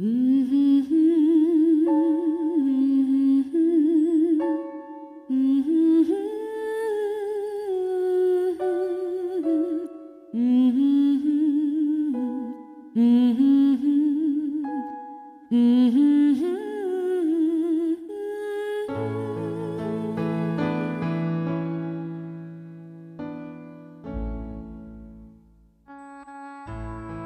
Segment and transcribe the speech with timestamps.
[0.00, 0.50] Mm-hmm.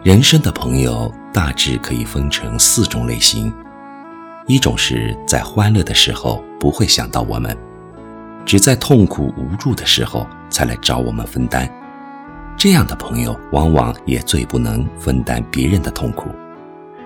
[0.05, 3.51] 人生的朋友大致可以分成四种类型：
[4.47, 7.57] 一种是在欢乐的时候不会想到我们，
[8.45, 11.67] 只在痛苦无助的时候才来找我们分担。
[12.55, 16.29] 这样的朋友往往也最不能分担别人的痛苦，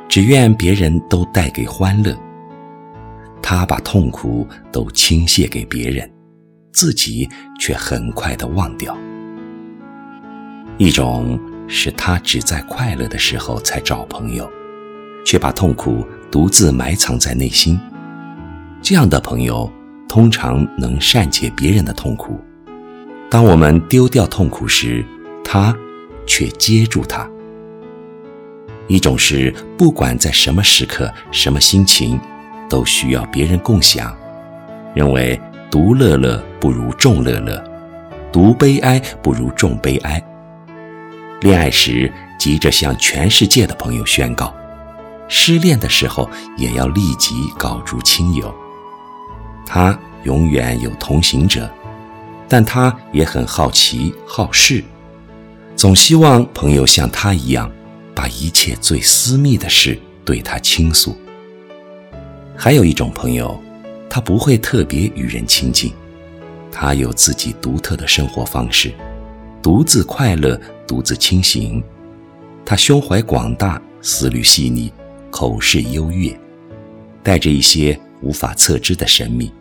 [0.08, 2.12] 只愿别人都带给欢乐。
[3.40, 6.10] 他把痛苦都倾泻给别人，
[6.72, 7.28] 自己
[7.60, 8.98] 却很快的忘掉。
[10.78, 11.38] 一种。
[11.68, 14.50] 是他只在快乐的时候才找朋友，
[15.24, 17.78] 却把痛苦独自埋藏在内心。
[18.80, 19.70] 这样的朋友
[20.08, 22.40] 通常能善解别人的痛苦。
[23.30, 25.04] 当我们丢掉痛苦时，
[25.44, 25.76] 他
[26.26, 27.28] 却接住它。
[28.86, 32.18] 一种是不管在什么时刻、什么心情，
[32.70, 34.16] 都需要别人共享，
[34.94, 35.38] 认为
[35.70, 37.62] 独乐乐不如众乐乐，
[38.32, 40.22] 独悲哀不如众悲哀。
[41.40, 44.52] 恋爱时急着向全世界的朋友宣告，
[45.28, 48.52] 失恋的时候也要立即告诸亲友。
[49.64, 51.70] 他永远有同行者，
[52.48, 54.82] 但他也很好奇好事，
[55.76, 57.70] 总希望朋友像他一样，
[58.16, 61.16] 把一切最私密的事对他倾诉。
[62.56, 63.62] 还有一种朋友，
[64.10, 65.92] 他不会特别与人亲近，
[66.72, 68.92] 他有自己独特的生活方式。
[69.62, 71.80] 独自快乐，独自清醒。
[72.64, 74.90] 他胸怀广大，思虑细腻，
[75.30, 76.36] 口是优越，
[77.22, 79.52] 带着一些无法测知的神秘。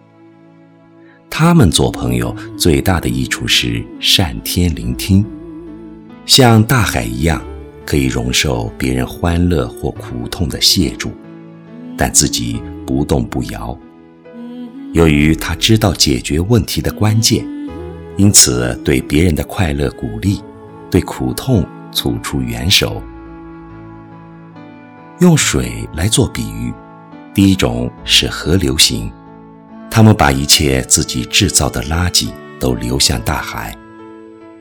[1.30, 5.24] 他们做朋友最大的益处是善天聆听，
[6.26, 7.40] 像大海一样，
[7.86, 11.12] 可以容受别人欢乐或苦痛的谢注，
[11.98, 13.78] 但自己不动不摇。
[14.94, 17.46] 由于他知道解决问题的关键。
[18.18, 20.42] 因此，对别人的快乐鼓励，
[20.90, 23.02] 对苦痛促出援手。
[25.20, 26.72] 用水来做比喻，
[27.34, 29.12] 第一种是河流型，
[29.90, 33.72] 他们把一切自己制造的垃圾都流向大海；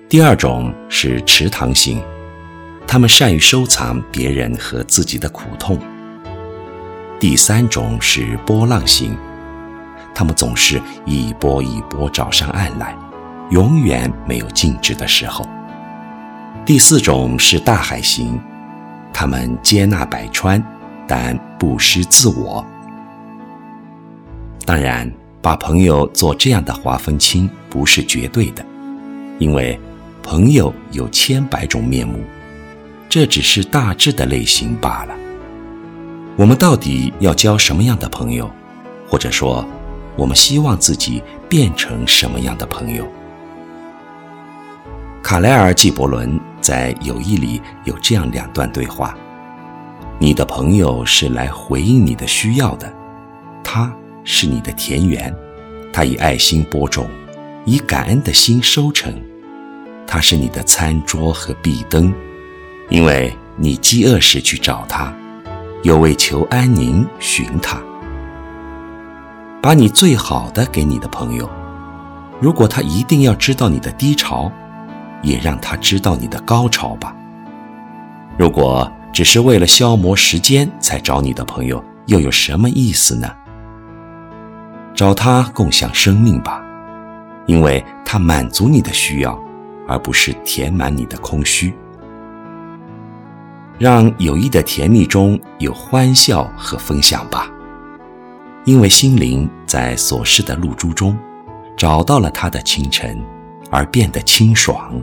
[0.09, 2.03] 第二种是池塘型，
[2.87, 5.77] 他们善于收藏别人和自己的苦痛；
[7.21, 9.15] 第三种是波浪型，
[10.15, 12.97] 他们总是一波一波找上岸来。
[13.51, 15.47] 永远没有静止的时候。
[16.65, 18.41] 第四种是大海型，
[19.13, 20.63] 他们接纳百川，
[21.07, 22.65] 但不失自我。
[24.65, 28.67] 当然，把朋友做这样的划分清不是绝对的，
[29.39, 29.79] 因为
[30.25, 32.19] 朋友有千百种面目，
[33.09, 35.15] 这只是大致的类型罢了。
[36.37, 38.51] 我们到底要交什么样的朋友，
[39.09, 39.65] 或者说，
[40.17, 43.07] 我们希望自己变成什么样的朋友？
[45.27, 49.13] 卡莱尔·纪伯伦在《友谊》里有这样两段对话
[50.21, 52.95] ：“你的朋友是来回应你的需要的，
[53.65, 53.93] 他
[54.23, 55.35] 是你的田园，
[55.93, 57.11] 他以爱心播种，
[57.65, 59.15] 以感恩的心收成；
[60.07, 62.15] 他是你的餐桌和壁灯，
[62.89, 65.13] 因为你饥饿时去找他，
[65.83, 67.81] 又为求安宁寻他。
[69.61, 71.51] 把你最好的给你的朋友，
[72.41, 74.53] 如果他一定要知道你的低潮。”
[75.27, 77.15] 也让他知道你的高潮吧。
[78.39, 83.29] 如果只是为了消磨时间才找你的朋友，又有什么意思呢？
[84.95, 86.63] 找他共享生命吧，
[87.47, 89.39] 因为他满足你的需要，
[89.89, 91.75] 而不是填满你的空虚。
[93.79, 97.51] 让友谊的甜蜜中有欢笑和分享吧，
[98.65, 101.19] 因为心灵在琐事的露珠中
[101.77, 103.23] 找到了它的清晨，
[103.71, 104.99] 而变得清爽。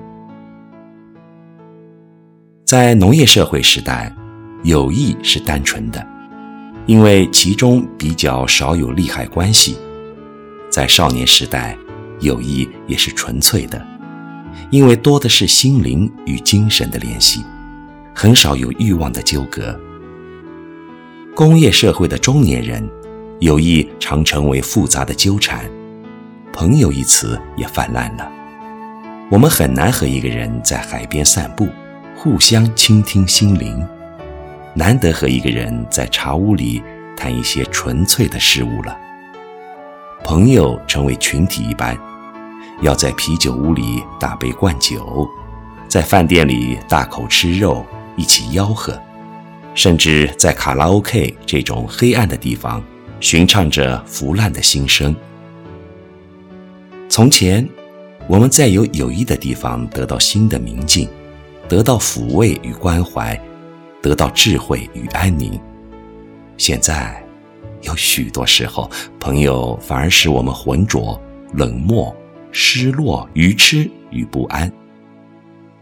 [2.74, 4.12] 在农业社会时代，
[4.64, 6.04] 友谊是单纯的，
[6.88, 9.76] 因为其中比较少有利害关系；
[10.72, 11.78] 在少年时代，
[12.22, 13.80] 友谊也是纯粹的，
[14.72, 17.44] 因为多的是心灵与精神的联系，
[18.12, 19.80] 很少有欲望的纠葛。
[21.36, 22.84] 工业社会的中年人，
[23.40, 25.64] 友谊常成为复杂的纠缠，
[26.52, 28.28] 朋友一词也泛滥了。
[29.30, 31.70] 我们很难和一个人在海边散步。
[32.16, 33.86] 互相倾听心灵，
[34.74, 36.82] 难得和一个人在茶屋里
[37.18, 38.98] 谈一些纯粹的事物了。
[40.24, 41.98] 朋友成为群体一般，
[42.82, 45.28] 要在啤酒屋里大杯灌酒，
[45.90, 48.98] 在饭店里大口吃肉，一起吆喝，
[49.76, 52.82] 甚至在卡拉 OK 这种黑暗的地方，
[53.20, 55.14] 寻唱着腐烂的心声。
[57.10, 57.68] 从前，
[58.28, 61.10] 我们在有友谊的地方得到新的明镜，
[61.68, 63.40] 得到抚慰与关怀，
[64.02, 65.60] 得到智慧与安宁。
[66.58, 67.20] 现在。
[67.86, 68.90] 有许多时候，
[69.20, 71.22] 朋友反而使我们浑浊、
[71.54, 72.16] 冷漠、
[72.50, 74.72] 失落、愚痴与不安。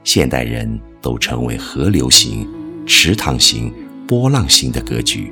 [0.04, 2.50] 现代人都成为河流型、
[2.88, 3.72] 池塘型、
[4.07, 5.31] 波浪型的格局，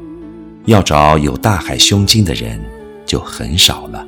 [0.65, 2.63] 要找有大海胸襟的人
[3.03, 4.05] 就很少了。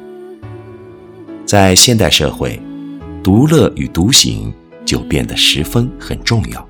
[1.48, 2.62] 在现代社会，
[3.24, 4.54] 独乐与独行
[4.92, 6.70] 就变得十分很重要。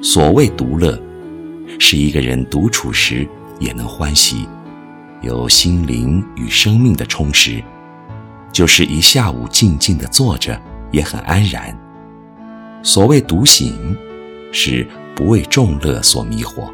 [0.00, 0.98] 所谓独乐，
[1.78, 3.28] 是一个人独处时
[3.60, 4.48] 也能欢喜。
[5.20, 7.62] 有心灵与生命的充实，
[8.50, 10.58] 就是一下午静静的坐着
[10.90, 11.78] 也很安然。
[12.82, 13.94] 所谓独醒，
[14.50, 16.72] 是不为众乐所迷惑。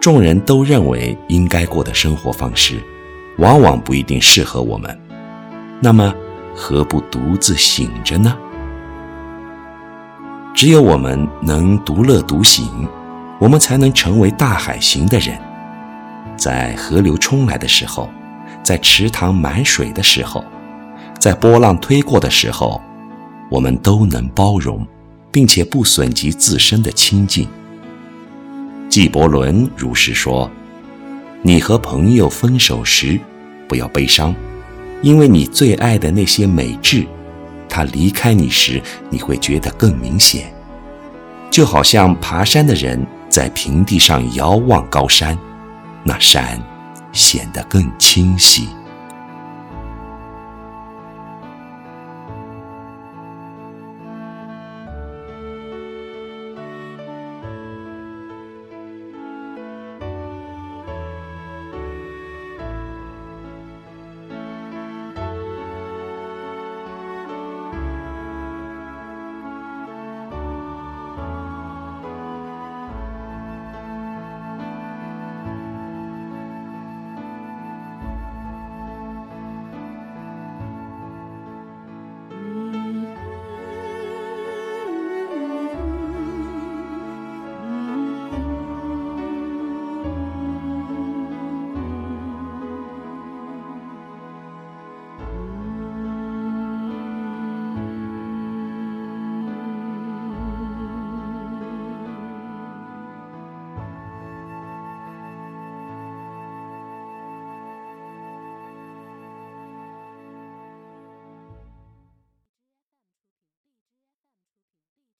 [0.00, 2.82] 众人都认为应该过的生活方式，
[3.38, 5.00] 往往不一定适合我们。
[5.80, 6.12] 那么，
[6.56, 8.36] 何不独自醒着呢？
[10.64, 12.88] 只有我们能独乐独行，
[13.38, 15.38] 我们才能成为大海型的人。
[16.38, 18.08] 在河流冲来的时候，
[18.62, 20.42] 在池塘满水的时候，
[21.18, 22.80] 在波浪推过的时候，
[23.50, 24.86] 我们都能包容，
[25.30, 27.46] 并且不损及自身的清净。
[28.88, 30.50] 纪伯伦如是说
[31.44, 33.20] ：“你和朋友分手时，
[33.68, 34.34] 不要悲伤，
[35.02, 37.06] 因为你最爱的那些美质，
[37.68, 38.80] 他离开你时，
[39.10, 40.50] 你会觉得更明显，
[41.54, 45.38] 就好像爬山的人在平地上遥望高山。”
[46.02, 46.60] 那山
[47.12, 48.68] 显得更清晰。